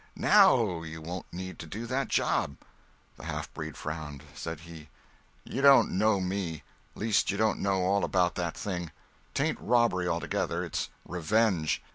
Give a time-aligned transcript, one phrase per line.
[0.15, 2.57] "Now you won't need to do that job."
[3.17, 4.23] The halfbreed frowned.
[4.33, 4.89] Said he:
[5.43, 6.63] "You don't know me.
[6.95, 8.89] Least you don't know all about that thing.
[9.35, 11.83] 'Tain't robbery altogether—it's revenge!"